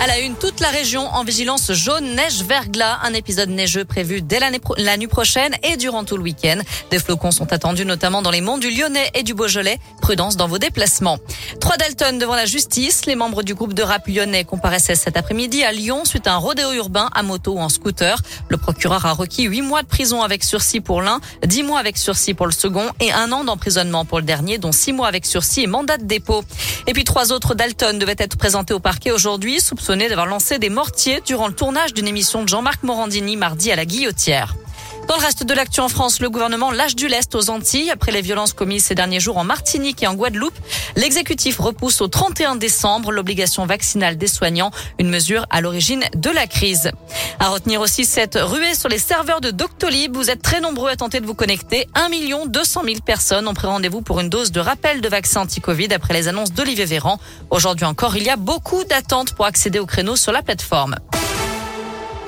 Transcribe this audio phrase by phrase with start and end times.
[0.00, 2.98] À la une, toute la région en vigilance jaune, neige, verglas.
[3.04, 6.58] Un épisode neigeux prévu dès la nuit prochaine et durant tout le week-end.
[6.90, 9.78] Des flocons sont attendus notamment dans les monts du Lyonnais et du Beaujolais.
[10.00, 11.18] Prudence dans vos déplacements.
[11.60, 13.06] Trois Dalton devant la justice.
[13.06, 16.38] Les membres du groupe de rap lyonnais comparaissaient cet après-midi à Lyon suite à un
[16.38, 18.20] rodéo urbain à moto ou en scooter.
[18.48, 21.96] Le procureur a requis huit mois de prison avec sursis pour l'un, dix mois avec
[21.96, 25.26] sursis pour le second et un an d'emprisonnement pour le dernier, dont six mois avec
[25.26, 26.42] sursis et mandat de dépôt.
[26.88, 29.60] Et puis trois autres Dalton devaient être présentés au parquet aujourd'hui,
[30.08, 33.84] d'avoir lancé des mortiers durant le tournage d'une émission de Jean-Marc Morandini mardi à la
[33.84, 34.54] Guillotière.
[35.08, 38.12] Dans le reste de l'actu en France, le gouvernement lâche du lest aux Antilles après
[38.12, 40.56] les violences commises ces derniers jours en Martinique et en Guadeloupe.
[40.96, 46.46] L'exécutif repousse au 31 décembre l'obligation vaccinale des soignants, une mesure à l'origine de la
[46.46, 46.90] crise.
[47.40, 50.16] À retenir aussi cette ruée sur les serveurs de Doctolib.
[50.16, 51.88] Vous êtes très nombreux à tenter de vous connecter.
[51.94, 55.92] 1 200 000 personnes ont pris rendez-vous pour une dose de rappel de vaccin anti-Covid
[55.92, 57.18] après les annonces d'Olivier Véran.
[57.50, 60.96] Aujourd'hui encore, il y a beaucoup d'attentes pour accéder au créneau sur la plateforme.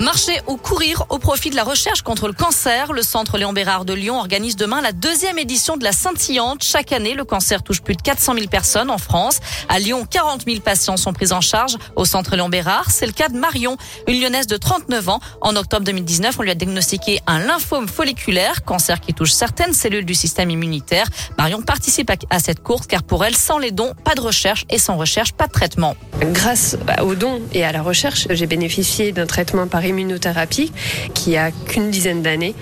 [0.01, 2.93] Marcher ou courir au profit de la recherche contre le cancer.
[2.93, 6.65] Le centre Léon Bérard de Lyon organise demain la deuxième édition de la scintillante.
[6.65, 9.39] Chaque année, le cancer touche plus de 400 000 personnes en France.
[9.69, 12.91] À Lyon, 40 000 patients sont pris en charge au centre Léon Bérard.
[12.91, 13.77] C'est le cas de Marion,
[14.09, 15.21] une lyonnaise de 39 ans.
[15.41, 20.05] En octobre 2019, on lui a diagnostiqué un lymphome folliculaire, cancer qui touche certaines cellules
[20.05, 21.07] du système immunitaire.
[21.39, 24.79] Marion participe à cette course car pour elle, sans les dons, pas de recherche et
[24.79, 25.97] sans recherche, pas de traitement.
[26.21, 30.73] Grâce aux dons et à la recherche, j'ai bénéficié d'un traitement par immunothérapie
[31.15, 32.55] qui a qu'une dizaine d'années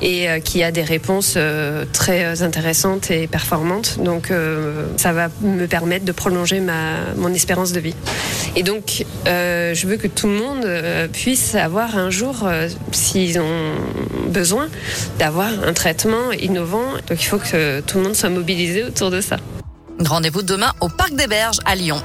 [0.00, 3.98] et euh, qui a des réponses euh, très intéressantes et performantes.
[4.00, 7.94] Donc euh, ça va me permettre de prolonger ma, mon espérance de vie.
[8.54, 10.66] Et donc je veux que tout le monde
[11.12, 12.48] puisse avoir un jour,
[12.92, 13.72] s'ils ont
[14.28, 14.68] besoin,
[15.18, 16.86] d'avoir un traitement innovant.
[17.08, 19.36] Donc il faut que tout le monde soit mobilisé autour de ça.
[20.04, 22.02] Rendez-vous demain au Parc des Berges à Lyon.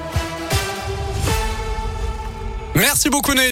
[2.75, 3.33] Merci beaucoup,